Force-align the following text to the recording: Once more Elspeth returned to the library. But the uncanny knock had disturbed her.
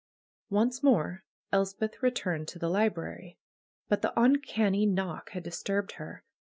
Once 0.49 0.81
more 0.81 1.23
Elspeth 1.51 2.01
returned 2.01 2.47
to 2.47 2.57
the 2.57 2.67
library. 2.71 3.37
But 3.87 4.01
the 4.01 4.19
uncanny 4.19 4.87
knock 4.87 5.29
had 5.29 5.43
disturbed 5.43 5.91
her. 5.91 6.23